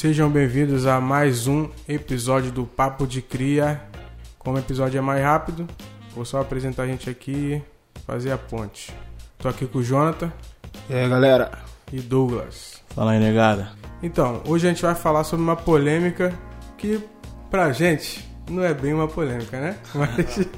[0.00, 3.82] Sejam bem-vindos a mais um episódio do Papo de Cria.
[4.38, 5.68] Como o episódio é mais rápido,
[6.14, 7.62] vou só apresentar a gente aqui
[7.94, 8.94] e fazer a ponte.
[9.36, 10.32] Tô aqui com o Jonathan
[10.88, 11.52] E aí, galera?
[11.92, 12.82] e Douglas.
[12.94, 13.72] Fala aí, negada.
[14.02, 16.32] Então, hoje a gente vai falar sobre uma polêmica
[16.78, 16.98] que
[17.50, 19.76] pra gente não é bem uma polêmica, né?
[19.94, 20.48] Mas,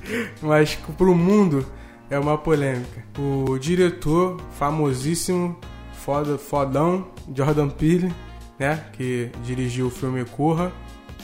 [0.41, 1.67] mas pro mundo
[2.09, 3.05] é uma polêmica.
[3.19, 5.59] O diretor famosíssimo,
[5.95, 8.15] foda, fodão, Jordan Peele,
[8.63, 8.85] né?
[8.93, 10.73] Que dirigiu o filme Corra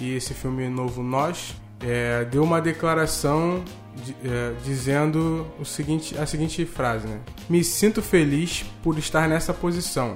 [0.01, 3.63] e esse filme novo Nós, é, deu uma declaração
[4.05, 7.21] de- é, dizendo o seguinte, a seguinte frase, né?
[7.49, 10.15] Me sinto feliz por estar nessa posição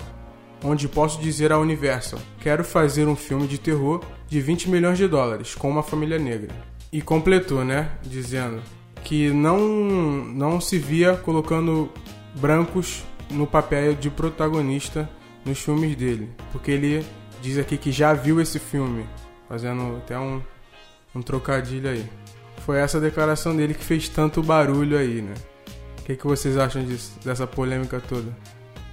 [0.64, 5.06] onde posso dizer ao Universal: quero fazer um filme de terror de 20 milhões de
[5.08, 6.50] dólares com uma família negra.
[6.92, 7.90] E completou, né?
[8.02, 8.60] Dizendo
[9.04, 11.90] que não, não se via colocando
[12.36, 15.08] brancos no papel de protagonista
[15.44, 16.30] nos filmes dele.
[16.52, 17.04] Porque ele
[17.40, 19.04] diz aqui que já viu esse filme,
[19.48, 20.40] fazendo até um,
[21.14, 22.04] um trocadilho aí.
[22.64, 25.34] Foi essa declaração dele que fez tanto barulho aí, né?
[26.00, 28.28] O que, que vocês acham disso, dessa polêmica toda?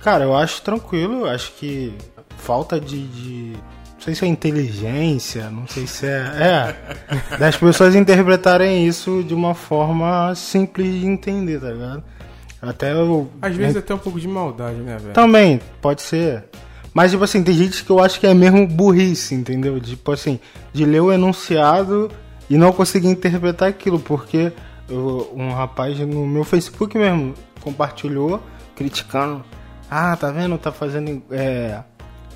[0.02, 1.94] Cara, eu acho tranquilo, acho que
[2.38, 3.53] falta de, de-
[3.95, 6.75] Não sei se é inteligência, não sei se é.
[7.30, 7.38] É.
[7.38, 12.03] Das pessoas interpretarem isso de uma forma simples de entender, tá ligado?
[12.61, 13.29] Até eu.
[13.41, 15.13] Às vezes até um pouco de maldade, né, velho?
[15.13, 16.45] Também, pode ser.
[16.93, 19.79] Mas, tipo assim, tem gente que eu acho que é mesmo burrice, entendeu?
[19.79, 20.39] Tipo assim,
[20.73, 22.11] de ler o enunciado
[22.49, 24.52] e não conseguir interpretar aquilo, porque
[24.89, 28.41] eu- um rapaz no meu Facebook mesmo compartilhou,
[28.75, 29.43] criticando.
[29.89, 30.57] Ah, tá vendo?
[30.57, 31.21] Tá fazendo.
[31.31, 31.80] É,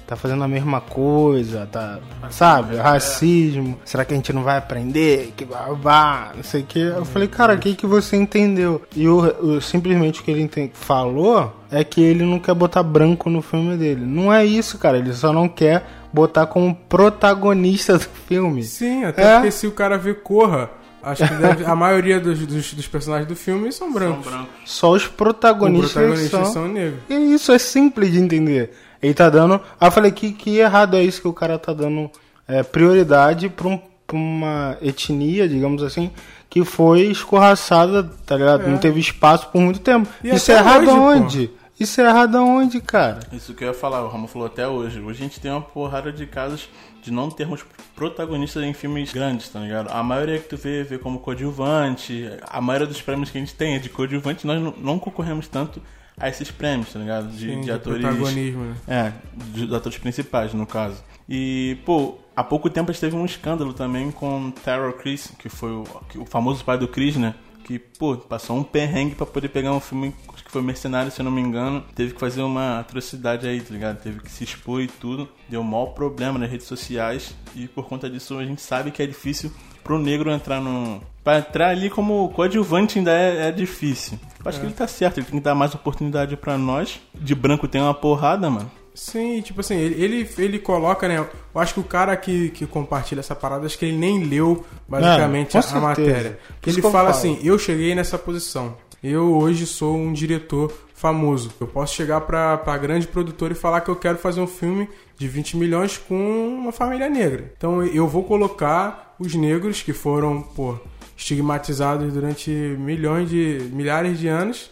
[0.05, 1.99] tá fazendo a mesma coisa, tá.
[2.29, 2.75] Sabe?
[2.77, 3.79] Racismo.
[3.85, 5.33] Será que a gente não vai aprender?
[5.35, 6.79] Que babá, não sei o que.
[6.79, 8.81] Eu falei, cara, o que, que você entendeu?
[8.95, 13.29] E o, o- simplesmente o que ele falou é que ele não quer botar branco
[13.29, 14.05] no filme dele.
[14.05, 14.97] Não é isso, cara.
[14.97, 18.63] Ele só não quer botar como protagonista do filme.
[18.63, 19.33] Sim, até É.
[19.35, 20.69] porque se o cara vê Corra,
[21.01, 24.31] acho que deve- a maioria dos, dos, dos personagens do filme são brancos.
[24.66, 26.53] Só os Os protagonistas, protagonistas são...
[26.53, 26.99] são negros.
[27.09, 28.72] E isso é simples de entender.
[29.03, 29.56] Ele tá dando.
[29.80, 32.09] Aí eu falei que, que errado é isso que o cara tá dando
[32.47, 33.78] é, prioridade pra, um-
[34.08, 36.09] pra uma etnia, digamos assim,
[36.50, 38.64] que foi escorraçada, tá ligado?
[38.64, 38.68] É.
[38.68, 40.08] Não teve espaço por muito tempo.
[40.24, 40.96] E isso é errado hoje, pô.
[40.96, 41.52] aonde?
[41.80, 43.19] Isso é errado aonde, cara?
[43.34, 45.00] Isso que eu ia falar, o Ramon falou até hoje.
[45.02, 46.70] Hoje a gente tem uma porrada de casos
[47.02, 47.66] de não termos
[47.96, 49.90] protagonistas em filmes grandes, tá ligado?
[49.91, 52.30] A maioria que tu vê, vê como coadjuvante.
[52.50, 55.47] A maioria dos prêmios que a gente tem é de coadjuvante, nós não, não concorremos
[55.47, 55.81] tanto
[56.18, 57.28] a esses prêmios, tá ligado?
[57.29, 58.01] De, Sim, de de atores.
[58.01, 58.75] protagonismo, né?
[58.88, 59.13] É,
[59.53, 61.03] de- dos atores principais, no caso.
[61.28, 65.50] E, pô, há pouco tempo a gente teve um escândalo também com Terror Chris, que
[65.50, 65.84] foi o,
[66.18, 67.34] o famoso pai do Chris, né?
[67.63, 70.13] Que, pô, passou um perrengue pra poder pegar um filme,
[70.44, 71.81] que foi Mercenário, se eu não me engano.
[71.96, 74.02] Teve que fazer uma atrocidade aí, tá ligado?
[74.03, 75.29] Teve que se expor e tudo.
[75.47, 77.34] Deu um maior problema nas redes sociais.
[77.56, 79.50] E por conta disso a gente sabe que é difícil
[79.81, 81.02] pro negro entrar no.
[81.23, 84.19] Pra entrar ali como coadjuvante ainda é, é difícil.
[84.44, 87.00] Eu acho que ele tá certo, ele tem que dar mais oportunidade pra nós.
[87.16, 88.69] De branco tem uma porrada, mano.
[88.94, 91.17] Sim, tipo assim, ele, ele, ele coloca, né?
[91.17, 94.66] Eu acho que o cara que, que compartilha essa parada, acho que ele nem leu
[94.88, 96.39] basicamente É, a, a matéria.
[96.47, 98.75] Porque ele fala assim: eu cheguei nessa posição.
[99.03, 101.51] Eu hoje sou um diretor famoso.
[101.59, 104.88] Eu posso chegar pra, pra grande produtora e falar que eu quero fazer um filme
[105.17, 106.16] de 20 milhões com
[106.47, 107.51] uma família negra.
[107.57, 110.75] Então eu vou colocar os negros que foram, pô,
[111.16, 113.69] estigmatizados durante milhões de.
[113.72, 114.69] milhares de anos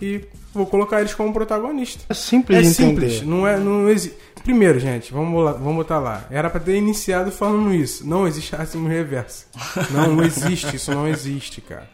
[0.00, 0.22] e
[0.52, 2.04] vou colocar eles como protagonista.
[2.08, 3.26] É simples É simples, entender.
[3.26, 4.12] não é, não exi...
[4.42, 6.26] Primeiro, gente, vamos lá, vamos botar lá.
[6.30, 8.06] Era pra ter iniciado falando isso.
[8.06, 9.46] Não existe racismo reverso.
[9.90, 11.88] Não existe, isso não existe, cara.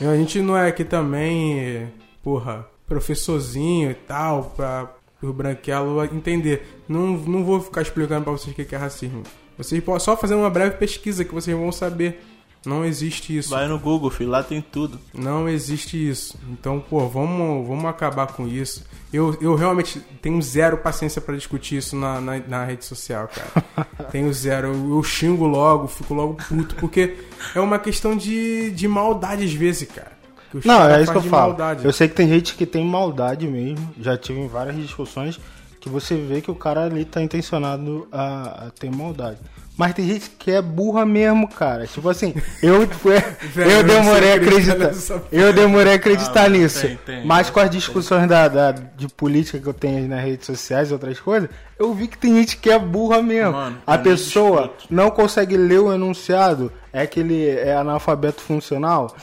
[0.00, 1.88] A gente não é aqui também,
[2.22, 6.80] porra, professorzinho e tal, pra o branquelo entender.
[6.88, 9.24] Não, não vou ficar explicando pra vocês o que é racismo.
[9.58, 12.22] Vocês podem só fazer uma breve pesquisa que vocês vão saber.
[12.66, 13.50] Não existe isso.
[13.50, 14.98] Vai no Google, filho, lá tem tudo.
[15.14, 16.38] Não existe isso.
[16.50, 18.84] Então, pô, vamos, vamos acabar com isso.
[19.12, 23.86] Eu, eu realmente tenho zero paciência pra discutir isso na, na, na rede social, cara.
[24.10, 24.68] tenho zero.
[24.68, 27.16] Eu, eu xingo logo, fico logo puto, porque
[27.54, 30.16] é uma questão de, de maldade às vezes, cara.
[30.64, 31.48] Não, é isso que eu falo.
[31.48, 31.84] Maldade.
[31.84, 33.94] Eu sei que tem gente que tem maldade mesmo.
[34.00, 35.38] Já tive em várias discussões
[35.80, 39.38] que você vê que o cara ali tá intencionado a, a ter maldade.
[39.76, 41.86] Mas tem gente que é burra mesmo, cara.
[41.86, 42.82] Tipo assim, eu,
[43.70, 44.90] eu demorei a acreditar.
[45.30, 46.80] Eu demorei a acreditar Ah, nisso.
[46.86, 47.26] tem, tem.
[47.26, 50.92] Mas com as discussões da, da- de política que eu tenho nas redes sociais e
[50.94, 53.52] outras coisas, eu vi que tem gente que é burra mesmo.
[53.52, 59.14] Mano, a pessoa não consegue ler o enunciado, é aquele é analfabeto funcional.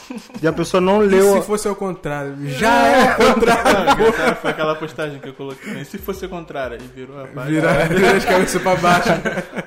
[0.42, 1.42] E a pessoa não E leu.
[1.42, 2.36] se fosse ao contrário?
[2.50, 4.36] Já é o contrário.
[4.42, 5.82] Foi aquela postagem que eu coloquei.
[5.82, 7.46] E se fosse o contrário, aí virou a página.
[7.46, 9.10] Virar vira as cabeças pra baixo.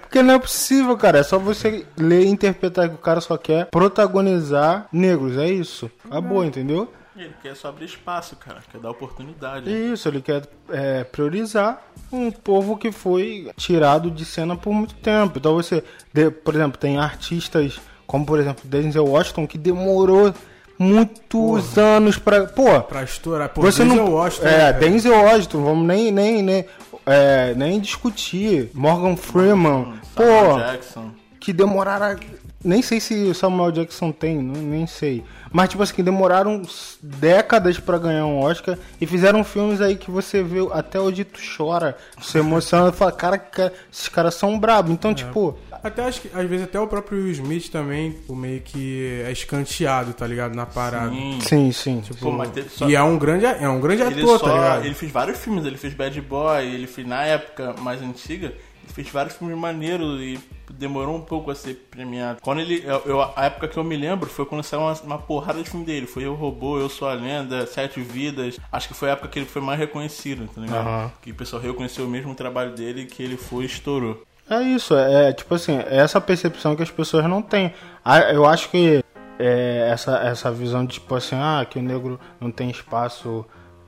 [0.02, 1.18] Porque não é possível, cara.
[1.18, 5.36] É só você ler e interpretar que o cara só quer protagonizar negros.
[5.36, 5.90] É isso.
[6.04, 6.92] Acabou, entendeu?
[7.16, 8.58] Ele quer só abrir espaço, cara.
[8.70, 9.70] Quer dar oportunidade.
[9.70, 11.82] Isso, ele quer é, priorizar
[12.12, 15.38] um povo que foi tirado de cena por muito tempo.
[15.38, 15.82] Então você,
[16.44, 20.32] por exemplo, tem artistas como, por exemplo, Denzel Washington, que demorou
[20.78, 22.46] muitos anos pra.
[22.46, 23.48] Pô, Pra estourar.
[23.48, 24.12] Pô, você Denzel não.
[24.14, 24.72] Washington, é, cara.
[24.72, 26.64] Denzel Washington, vamos nem, nem, nem,
[27.04, 28.70] é, nem discutir.
[28.74, 29.94] Morgan Freeman.
[30.14, 31.10] Pô, Samuel Jackson.
[31.40, 32.18] que demoraram.
[32.66, 35.22] Nem sei se o Samuel Jackson tem, não- nem sei.
[35.52, 36.60] Mas, tipo assim, que demoraram
[37.02, 41.40] décadas pra ganhar um Oscar e fizeram filmes aí que você vê até hoje tu
[41.56, 44.90] chora, se emociona e fala, cara, que- esses caras são brabos.
[44.92, 48.60] Então, tipo, Até acho que, às vezes, até o próprio Will Smith também, o meio
[48.60, 50.54] que é escanteado, tá ligado?
[50.56, 51.10] Na parada.
[51.10, 51.38] Sim.
[51.40, 52.00] sim, sim.
[52.00, 54.84] Tipo, Pô, só- E é um grande, é um grande Ele, ator, só, tá ligado?
[54.84, 58.92] ele fez vários filmes, ele fez Bad Boy, ele fez na época mais antiga, ele
[58.92, 60.40] fez vários filmes maneiros e
[60.72, 62.40] demorou um pouco a ser premiado.
[62.42, 62.82] Quando ele.
[62.84, 65.68] Eu, eu- a época que eu me lembro foi quando saiu uma, uma porrada de
[65.70, 66.06] filme dele.
[66.06, 68.58] Foi Eu Robô, Eu Sou a Lenda, Sete Vidas.
[68.70, 70.86] Acho que foi a época que ele foi mais reconhecido, tá ligado?
[70.86, 71.12] Aham.
[71.22, 74.22] Que o pessoal reconheceu mesmo o trabalho dele que ele foi e estourou.
[74.48, 77.74] É isso, é tipo assim, é essa percepção que as pessoas não têm.
[78.32, 79.02] Eu acho que
[79.40, 83.44] é, essa, essa visão de tipo assim, ah, que o negro não tem espaço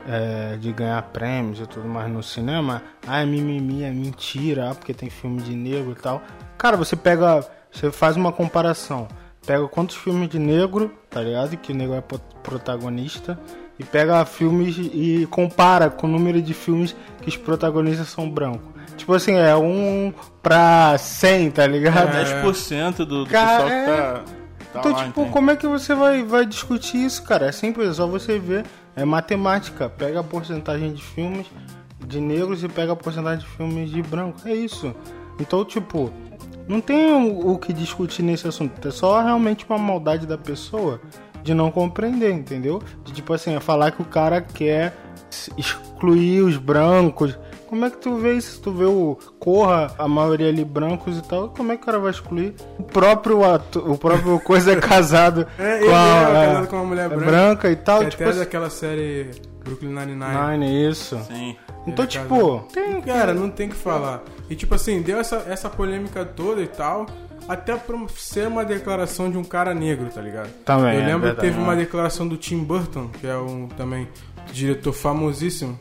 [0.08, 4.74] é, de ganhar prêmios e tudo mais no cinema, ah, é mimimi, é mentira, ah,
[4.74, 6.22] porque tem filme de negro e tal.
[6.56, 9.06] Cara, você pega, você faz uma comparação,
[9.46, 11.56] pega quantos filmes de negro, tá ligado?
[11.58, 13.38] Que o negro é pro- protagonista,
[13.78, 18.66] e pega filmes e compara com o número de filmes que os protagonistas são brancos.
[18.96, 20.12] Tipo assim, é um
[20.42, 22.10] pra 100, tá ligado?
[22.10, 24.24] 10% do, do Cara, pessoal que tá.
[24.72, 25.32] tá Então, lá, tipo, entende?
[25.32, 27.46] como é que você vai, vai discutir isso, cara?
[27.46, 28.64] É simples, é só você ver.
[28.98, 29.88] É matemática.
[29.88, 31.46] Pega a porcentagem de filmes
[32.04, 34.44] de negros e pega a porcentagem de filmes de brancos.
[34.44, 34.92] É isso.
[35.38, 36.12] Então, tipo,
[36.66, 38.86] não tem o, o que discutir nesse assunto.
[38.86, 41.00] É só realmente uma maldade da pessoa
[41.44, 42.82] de não compreender, entendeu?
[43.04, 44.96] De, tipo assim, é falar que o cara quer
[45.56, 47.38] excluir os brancos.
[47.68, 48.60] Como é que tu vê isso?
[48.60, 51.98] Tu vê o Corra, a maioria ali brancos e tal, como é que o cara
[51.98, 52.54] vai excluir?
[52.78, 56.66] O próprio ato, o próprio coisa é casado É, com ele a, é é, casado
[56.68, 57.26] com uma mulher é branca.
[57.26, 59.30] branca e tal, Que tipo até assim, daquela série
[59.64, 60.58] Brooklyn Nine-Nine.
[60.58, 61.18] Nine, isso.
[61.28, 61.56] Sim.
[61.86, 64.22] Então, é tipo, tem Cara, não tem o que falar.
[64.50, 67.06] E tipo assim, deu essa, essa polêmica toda e tal,
[67.48, 70.50] até pra ser uma declaração de um cara negro, tá ligado?
[70.64, 71.48] Também, Eu é lembro que verdade.
[71.48, 74.08] teve uma declaração do Tim Burton, que é um também
[74.52, 75.78] diretor famosíssimo,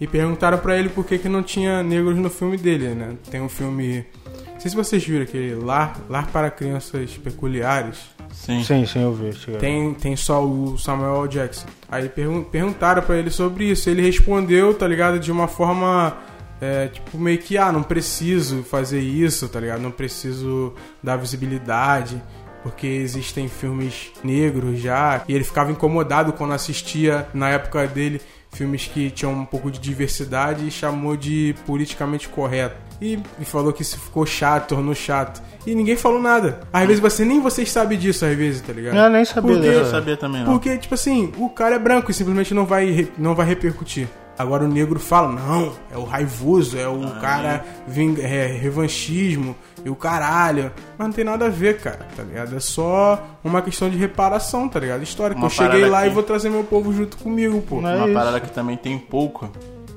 [0.00, 3.16] e perguntaram pra ele por que, que não tinha negros no filme dele, né?
[3.30, 4.06] Tem um filme.
[4.52, 7.98] Não sei se vocês viram aquele Lar, Lar para Crianças Peculiares.
[8.32, 8.62] Sim.
[8.62, 9.30] Sim, sim, eu vi.
[9.58, 11.28] Tem, tem só o Samuel L.
[11.28, 11.66] Jackson.
[11.90, 13.88] Aí pergun perguntaram pra ele sobre isso.
[13.90, 15.18] Ele respondeu, tá ligado?
[15.18, 16.16] De uma forma.
[16.60, 19.80] é, tipo, meio que, ah, não preciso fazer isso, tá ligado?
[19.80, 22.20] Não preciso dar visibilidade.
[22.62, 25.22] Porque existem filmes negros já.
[25.28, 29.78] E ele ficava incomodado quando assistia, na época dele, filmes que tinham um pouco de
[29.78, 32.76] diversidade e chamou de politicamente correto.
[33.00, 35.40] E, e falou que isso ficou chato, tornou chato.
[35.64, 36.60] E ninguém falou nada.
[36.72, 38.96] Às vezes você nem vocês sabem disso, às vezes, tá ligado?
[38.96, 40.52] Eu nem sabia Porque- Eu sabia também, não.
[40.52, 44.08] Porque, tipo assim, o cara é branco e simplesmente não vai, não vai repercutir.
[44.38, 49.90] Agora o negro fala, não, é o raivoso, é o cara ving, é, revanchismo e
[49.90, 50.70] o caralho.
[50.96, 52.54] Mas não tem nada a ver, cara, tá ligado?
[52.56, 55.02] É só uma questão de reparação, tá ligado?
[55.02, 55.38] Histórica.
[55.40, 57.80] Uma Eu cheguei lá e que- vou trazer meu povo junto comigo, pô.
[57.80, 58.14] Não é Uma isso.
[58.14, 59.50] parada que também tem pouco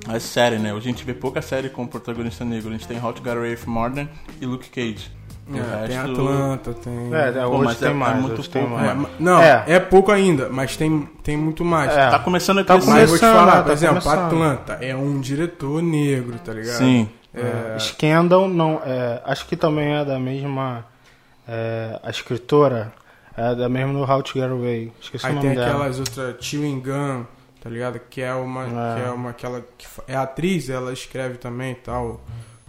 [0.10, 0.74] é série, né?
[0.74, 2.70] Hoje a gente vê pouca série com protagonista negro.
[2.70, 4.08] A gente tem Get Away with Murder
[4.42, 5.12] e Luke Cage.
[5.54, 7.14] O É, tem resto- Atlanta, tem.
[7.14, 8.22] É, é, Pô, hoje mas tem é- é mais.
[8.22, 8.90] muito pouco, mais.
[8.90, 9.64] É, ma- não, É.
[9.68, 9.80] é.
[9.80, 11.92] pouco ainda, mas tem, tem muito mais.
[11.92, 12.10] É.
[12.10, 12.90] Tá começando a Tá crescer.
[12.92, 14.26] Mas vou te falar, tá por exemplo, começando.
[14.26, 16.78] Atlanta é um diretor negro, tá ligado?
[16.78, 17.10] Sim.
[17.34, 20.86] É, Scandal não é, acho que também é da mesma
[21.48, 22.92] é, a escritora
[23.38, 26.00] é da mesma no How to Get Away esqueci o Aí nome tem dela aquelas
[26.00, 27.24] outras Chewing Gun,
[27.62, 28.00] tá ligado?
[28.10, 28.64] Que é uma.
[28.66, 28.96] É.
[29.02, 29.62] Que é uma aquela.
[29.78, 32.20] Que é atriz, ela escreve também e tal,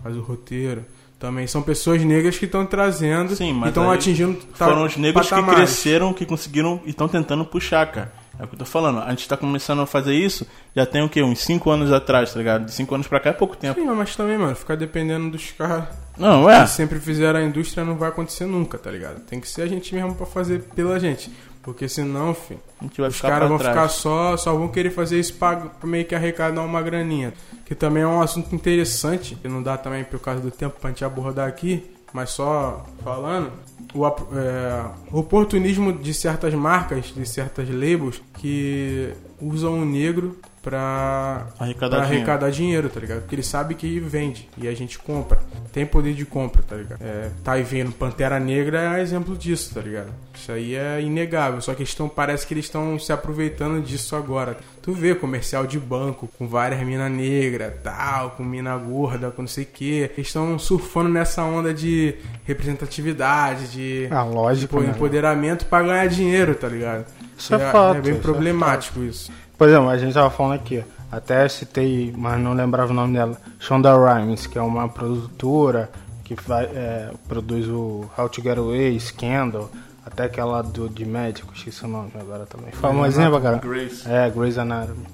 [0.03, 0.85] faz o roteiro.
[1.23, 4.37] Também são pessoas negras que estão trazendo Sim, e mas estão atingindo.
[4.55, 5.57] Foram os negros que patamares.
[5.71, 8.13] cresceram, que conseguiram e estão tentando puxar, cara.
[8.41, 8.99] É o que eu tô falando.
[8.99, 11.23] A gente tá começando a fazer isso já tem o quê?
[11.23, 12.65] Uns 5 anos atrás, tá ligado?
[12.65, 13.79] De 5 anos pra cá é pouco tempo.
[13.79, 15.85] Sim, mas também, mano, ficar dependendo dos caras
[16.19, 16.63] Não, é.
[16.63, 19.21] que sempre fizeram a indústria não vai acontecer nunca, tá ligado?
[19.21, 21.31] Tem que ser a gente mesmo pra fazer pela gente.
[21.63, 22.61] Porque senão, filho,
[23.09, 23.75] os caras vão trás.
[23.75, 27.33] ficar só, só vão querer fazer isso pra, pra meio que arrecadar uma graninha.
[27.65, 30.91] Que também é um assunto interessante, que não dá também por causa do tempo pra
[30.91, 33.53] gente abordar aqui, mas só falando,
[33.95, 41.49] o, é, o oportunismo de certas marcas, de certas labels que usam o negro pra,
[41.59, 42.23] Arrecadar pra dinheiro.
[42.31, 43.21] arrecadar dinheiro, tá ligado?
[43.23, 45.41] Porque ele sabe que vende e a gente compra.
[45.73, 47.03] Tem poder de compra, tá ligado?
[47.03, 50.13] É, tá aí vendo Pantera Negra é exemplo disso, tá ligado?
[50.35, 51.61] Isso aí é inegável.
[51.61, 54.57] Só que eles tão, parece que eles estão se aproveitando disso agora.
[54.81, 59.49] Tu vê comercial de banco com várias mina negra, tal, com mina gorda, com não
[59.49, 60.11] sei o que.
[60.17, 64.91] Eles estão surfando nessa onda de representatividade, de Ah, lógico, pô, né?
[64.91, 67.05] empoderamento pra ganhar dinheiro, tá ligado?
[67.37, 69.33] Isso é fato, É bem isso é problemático isso.
[69.57, 73.37] Por exemplo, a gente tava falando aqui, até citei, mas não lembrava o nome dela,
[73.59, 75.91] Shonda Rhimes, que é uma produtora
[76.25, 79.71] que vai, é, produz o How to Get Away, Scandal,
[80.05, 82.73] até aquela do, de médico, esqueci o nome agora também.
[82.73, 83.63] Famosinha pra caramba.
[83.63, 84.03] Grace.
[84.09, 85.07] É, Grey's Anatomy.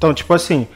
[0.00, 0.66] Então, tipo assim,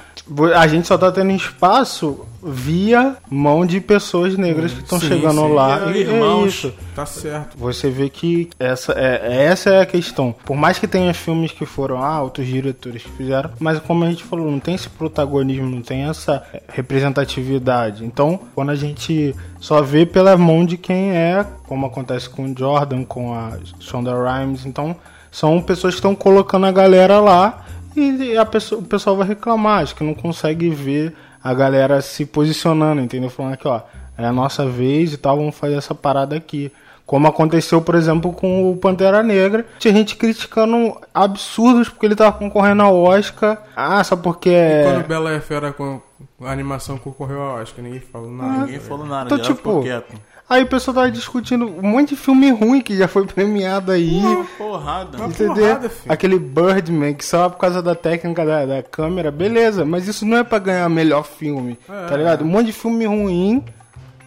[0.54, 5.54] a gente só tá tendo espaço via mão de pessoas negras que estão chegando sim.
[5.54, 5.88] lá.
[5.88, 6.48] É, E é irmãos.
[6.48, 6.74] isso.
[6.94, 7.56] Tá certo.
[7.56, 10.34] Você vê que essa é, essa é a questão.
[10.44, 14.10] Por mais que tenha filmes que foram ah, outros diretores que fizeram, mas como a
[14.10, 18.04] gente falou, não tem esse protagonismo, não tem essa representatividade.
[18.04, 22.54] Então, quando a gente só vê pela mão de quem é, como acontece com o
[22.54, 24.94] Jordan, com a Shonda Rhimes, então
[25.32, 27.64] são pessoas que estão colocando a galera lá
[27.96, 32.24] e a pessoa, o pessoal vai reclamar, acho que não consegue ver a galera se
[32.24, 33.30] posicionando, entendeu?
[33.30, 33.80] Falando aqui, ó,
[34.16, 36.72] é a nossa vez e tal, vamos fazer essa parada aqui.
[37.06, 39.66] Como aconteceu, por exemplo, com o Pantera Negra.
[39.78, 43.62] Tinha gente criticando absurdos porque ele tava concorrendo ao Oscar.
[43.76, 45.02] Ah, só porque E quando é.
[45.02, 46.00] Bela e Fera com
[46.40, 48.64] a animação concorreu ao Oscar, ninguém falou nada.
[48.64, 50.14] Ninguém falou nada, Então, tipo, ficou quieto.
[50.54, 54.18] Aí o pessoal tava discutindo um monte de filme ruim que já foi premiado aí.
[54.20, 55.18] Uma porrada.
[55.18, 55.54] Uma Entendeu?
[55.54, 56.12] porrada, filho.
[56.12, 60.38] Aquele Birdman, que só por causa da técnica da, da câmera, beleza, mas isso não
[60.38, 62.06] é pra ganhar melhor filme, É.
[62.06, 62.44] tá ligado?
[62.44, 63.64] Um monte de filme ruim,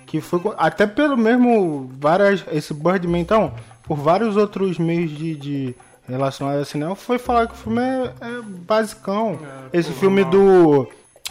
[0.05, 0.41] que foi.
[0.57, 1.89] Até pelo mesmo.
[2.00, 3.53] várias Esse Birdman, então,
[3.84, 5.36] por vários outros meios de.
[5.36, 5.75] de
[6.10, 9.38] relacionados a cinema, foi falar que o filme é, é basicão.
[9.74, 10.88] É, esse filme do.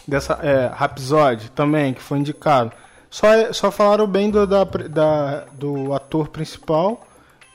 [0.09, 0.39] Dessa.
[0.43, 2.73] É, Rhapsody também, que foi indicado.
[3.11, 7.07] Só, só falaram bem do, da, da- do ator principal.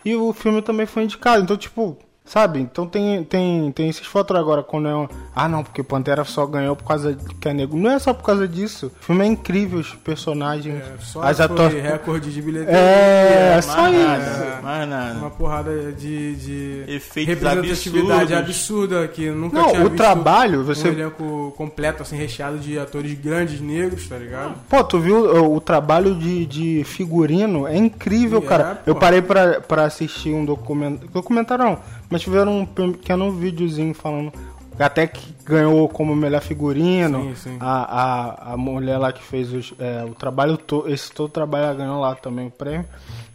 [0.04, 1.44] E o filme também foi indicado.
[1.44, 1.98] Então, tipo,
[2.32, 2.60] sabe?
[2.62, 4.64] Então tem, tem, tem esses fatores agora.
[4.64, 7.78] Quando é um, Ah, não, porque Pantera só ganhou por causa de que é negro.
[7.78, 8.92] Não é só por causa disso.
[9.02, 11.84] O filme é incrível, os personagens, É, só as atuações.
[11.84, 12.80] recorde de bilheteria.
[12.80, 14.64] É, mais só nada, isso.
[14.64, 15.20] mais nada.
[15.20, 18.50] Uma porrada de, de Efeitos representatividade absurdos.
[18.50, 22.80] absurda que nunca Não, tinha o visto trabalho, você- um elenco completo, assim, recheado de
[22.80, 24.54] atores grandes negros, tá ligado?
[24.70, 27.68] Pô, tu viu o, o trabalho de, de figurino?
[27.68, 28.76] É incrível, É, cara.
[28.76, 28.92] pô.
[28.92, 31.10] Eu parei pra, pra assistir um documentário.
[31.12, 31.78] Documentário não,
[32.12, 34.32] mas tiveram um pequeno videozinho falando.
[34.80, 37.24] Até que ganhou como melhor figurino.
[37.24, 37.58] Sim, sim.
[37.60, 40.58] A, a, a mulher lá que fez os, é, o trabalho.
[40.88, 42.86] Esse todo trabalho ela ganhou lá também o prêmio.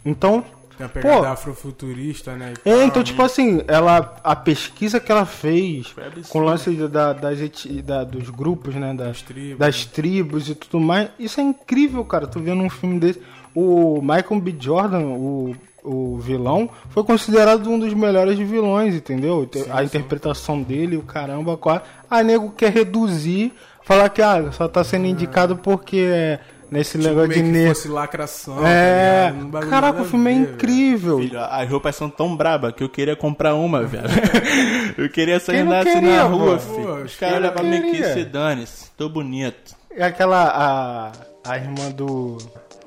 [0.05, 0.43] Então.
[0.77, 1.25] Tem a pegada Pô.
[1.25, 2.53] afrofuturista, né?
[2.65, 5.93] É, então, tipo assim, ela, a pesquisa que ela fez
[6.29, 7.39] com o lance da, das
[7.83, 8.93] da- dos grupos, né?
[8.93, 9.57] Das, Das tribos.
[9.57, 11.09] das tribos e tudo mais.
[11.17, 12.27] Isso é incrível, cara.
[12.27, 13.21] Tu vendo um filme desse.
[13.55, 14.55] O Michael B.
[14.59, 15.55] Jordan, o,
[15.87, 19.47] o vilão, foi considerado um dos melhores vilões, entendeu?
[19.51, 19.85] Sim, a sim.
[19.85, 21.81] interpretação dele, o caramba, quase.
[22.09, 23.53] A nego quer reduzir,
[23.83, 26.39] falar que ah, só tá sendo indicado porque é
[26.69, 27.75] nesse Tipo, negócio de meio que negro.
[27.75, 28.67] fosse lacração.
[28.67, 29.37] É, tá?
[29.37, 31.19] Um caraca, o a filme é incrível.
[31.19, 34.03] Filho, as roupas são tão braba que eu queria comprar uma, velho.
[34.97, 36.59] eu queria sair andar assim na rua, pô?
[36.59, 36.87] filho.
[36.87, 38.91] Pô, Os caras pra mim que se dane-se.
[38.97, 39.75] Tô bonito.
[39.91, 41.11] É aquela.
[41.45, 42.37] A, a irmã do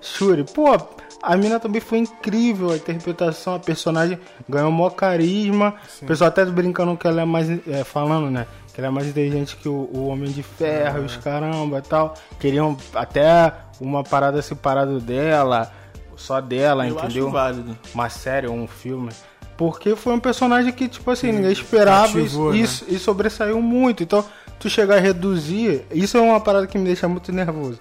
[0.02, 0.44] Shuri.
[0.44, 0.76] Pô,
[1.22, 2.70] a mina também foi incrível.
[2.70, 5.74] A interpretação, a personagem ganhou maior carisma.
[6.02, 7.48] O pessoal até brincando que ela é mais.
[7.68, 8.46] é, falando, né?
[8.72, 12.14] Que ela é mais inteligente que o, o Homem de Ferro, os caramba e tal.
[12.38, 15.70] Queriam até uma parada separada dela.
[16.16, 17.24] Só dela, eu entendeu?
[17.24, 17.78] acho válido.
[17.94, 19.10] uma série ou um filme.
[19.56, 22.68] Porque foi um personagem que, tipo assim, ninguém esperava cativou, e, né?
[22.88, 24.02] e sobressaiu muito.
[24.02, 24.24] Então,
[24.58, 27.78] tu chegar a reduzir, isso é uma parada que me deixa muito nervoso.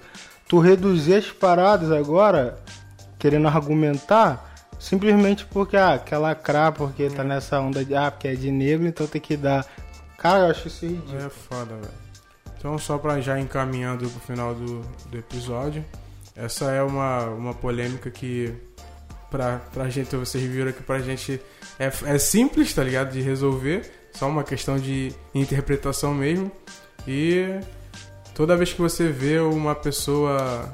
[0.48, 2.58] Tu reduzir as paradas agora,
[3.20, 8.34] querendo argumentar, simplesmente porque, ah, quer lacrar, porque tá nessa onda de, ah, porque é
[8.34, 9.64] de negro, então tem que dar.
[10.18, 11.18] Cara, eu acho isso ridículo.
[11.18, 12.00] É foda, velho.
[12.58, 15.84] Então, só pra já encaminhando pro final do, do episódio,
[16.34, 18.54] essa é uma, uma polêmica que,
[19.30, 21.40] pra, pra gente, vocês viram aqui pra gente,
[21.78, 23.12] é, é simples, tá ligado?
[23.12, 26.50] De resolver, só uma questão de interpretação mesmo.
[27.06, 27.60] E
[28.34, 30.70] toda vez que você vê uma pessoa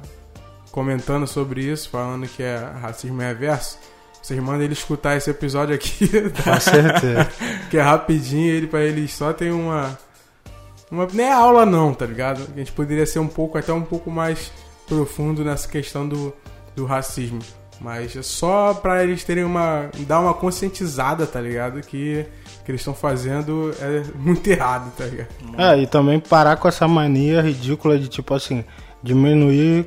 [0.77, 3.79] comentando sobre isso, falando que é racismo é reverso,
[4.23, 6.07] vocês mandam ele escutar esse episódio aqui,
[6.45, 6.53] tá?
[6.53, 7.33] Com certeza.
[7.71, 9.99] que é rapidinho, ele para eles só tem uma
[10.91, 12.47] uma não é aula não, tá ligado?
[12.55, 14.53] A gente poderia ser um pouco até um pouco mais
[14.87, 16.35] profundo nessa questão do,
[16.77, 17.41] do racismo.
[17.81, 19.91] Mas é só pra eles terem uma.
[20.07, 21.81] dar uma conscientizada, tá ligado?
[21.81, 22.27] Que
[22.61, 25.29] o que eles estão fazendo é muito errado, tá ligado?
[25.59, 28.65] É, e também parar com essa mania ridícula de, tipo assim,
[29.03, 29.87] diminuir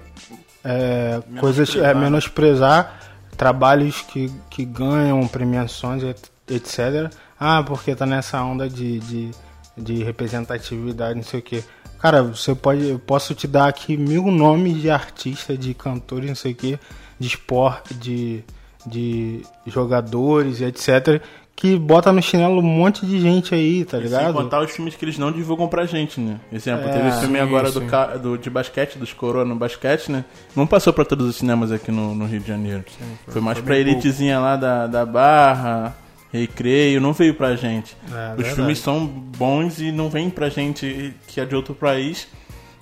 [0.69, 2.99] é, coisas, é, menosprezar
[3.38, 7.11] trabalhos que, que ganham premiações, et- etc.
[7.39, 9.31] Ah, porque tá nessa onda de, de,
[9.77, 11.63] de representatividade, não sei o que.
[11.99, 16.35] Cara, você pode, eu posso te dar aqui mil nomes de artistas, de cantores, não
[16.35, 16.79] sei o que,
[17.19, 18.43] de esporte, de,
[18.85, 21.21] de jogadores, etc.
[21.61, 24.33] Que bota no chinelo um monte de gente aí, tá Sem ligado?
[24.33, 26.39] contar os filmes que eles não divulgam pra gente, né?
[26.53, 27.87] Exemplo, É, teve esse filme sim, agora do, sim.
[27.87, 30.23] ca- do- de basquete, dos Coroa no basquete, né?
[30.55, 32.85] Não passou pra todos os cinemas aqui no, no Rio de Janeiro.
[33.27, 35.97] foi, mais foi pra elitezinha lá da, da Barra,
[36.31, 37.97] Recreio, não veio pra gente.
[38.03, 38.55] É, os verdade.
[38.55, 42.25] filmes são bons e não vem pra gente que é de outro país.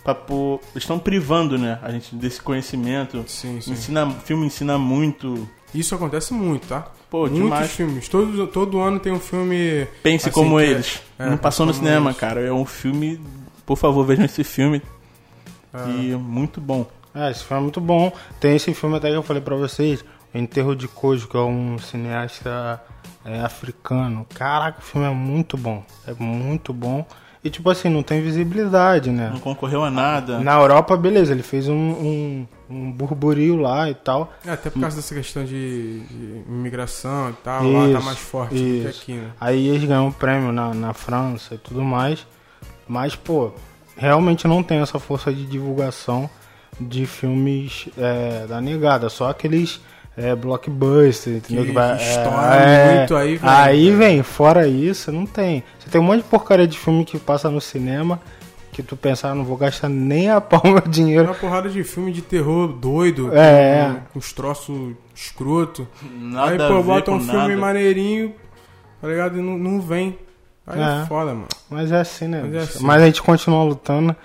[0.03, 0.60] Pra pôr...
[0.74, 1.79] Eles estão privando, né?
[1.81, 3.24] A gente desse conhecimento.
[3.27, 3.72] Sim, sim.
[3.72, 5.50] Ensina, o filme ensina muito.
[5.74, 6.88] Isso acontece muito, tá?
[7.10, 7.72] Pô, Muitos demais.
[7.72, 8.08] filmes.
[8.10, 9.88] Todo, todo ano tem um filme.
[10.04, 11.02] Pense assim, como é- eles.
[11.20, 12.20] é, não passou no cinema, eles.
[12.20, 12.42] cara.
[12.42, 13.20] É um filme.
[13.66, 14.82] Por favor, vejam esse filme.
[15.90, 16.86] E é muito bom.
[17.14, 18.12] É, esse filme é muito bom.
[18.40, 21.78] Tem esse filme até que eu falei pra vocês, Enterro de Kojo, que é um
[21.78, 22.82] cineasta
[23.26, 24.26] é, africano.
[24.34, 25.84] Caraca, o filme é muito bom.
[26.08, 27.06] É muito bom.
[27.48, 29.30] E tipo assim, não tem visibilidade, né?
[29.32, 30.39] Não concorreu a nada.
[30.39, 34.34] Na Europa, beleza, ele fez um, um, um burburinho lá e tal.
[34.46, 38.18] É, até por causa dessa questão de, de imigração e tal, lá tá Isso, mais
[38.18, 38.88] forte do que isso.
[38.89, 39.32] aqui, né?
[39.39, 42.27] Aí eles ganham um prêmio na, na França e tudo mais.
[42.86, 43.54] Mas, pô,
[43.96, 46.30] realmente não tem essa força de divulgação
[46.77, 49.08] de filmes é, da negada.
[49.08, 49.80] Só aqueles
[50.18, 51.66] é, blockbusters, entendeu?
[51.66, 53.50] Que vai- estouram muito, aí vem.
[53.50, 55.64] Aí vem, fora isso, não tem.
[55.80, 58.20] Você tem um monte de porcaria de filme que passa no cinema
[58.72, 61.26] que tu pensa, ah, não vou gastar nem a pau meu Tem dinheiro.
[61.26, 63.86] uma porrada de filme de terror doido, É.
[63.88, 65.88] com, com os troços escroto.
[66.20, 67.58] Nada aí, a pô, ver bota com um filme nada.
[67.58, 68.36] maneirinho,
[69.02, 69.38] tá ligado?
[69.40, 70.18] E não, não vem.
[70.68, 71.02] Aí é.
[71.02, 71.06] É.
[71.08, 71.48] foda, mano.
[71.70, 72.42] Mas é assim, né?
[72.44, 72.84] Mas é assim.
[72.86, 74.16] Mas a gente continua lutando.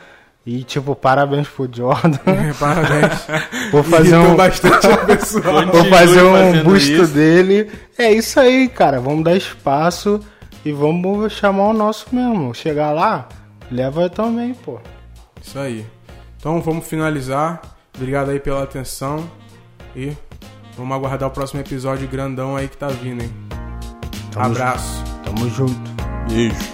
[0.44, 2.18] E, tipo, parabéns pro Jordan.
[2.58, 3.26] Parabéns.
[3.70, 4.34] Vou fazer um.
[4.34, 5.66] bastante pessoal.
[5.66, 7.06] Vou fazer um busto isso.
[7.14, 7.70] dele.
[7.96, 9.00] É isso aí, cara.
[9.00, 10.20] Vamos dar espaço
[10.64, 12.52] e vamos chamar o nosso mesmo.
[12.54, 13.28] Chegar lá,
[13.70, 14.80] leva também, pô.
[15.40, 15.86] Isso aí.
[16.38, 17.62] Então vamos finalizar.
[17.94, 19.30] Obrigado aí pela atenção.
[19.94, 20.12] E
[20.76, 23.32] vamos aguardar o próximo episódio grandão aí que tá vindo, hein?
[24.32, 25.04] Tamo Abraço.
[25.24, 25.80] Tamo junto.
[26.28, 26.71] Beijo.